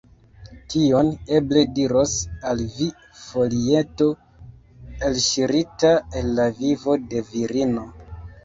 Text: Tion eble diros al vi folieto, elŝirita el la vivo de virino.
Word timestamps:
Tion 0.73 1.11
eble 1.39 1.61
diros 1.79 2.13
al 2.53 2.63
vi 2.77 2.87
folieto, 3.25 4.07
elŝirita 5.11 5.95
el 6.23 6.35
la 6.41 6.49
vivo 6.65 7.01
de 7.13 7.27
virino. 7.33 7.87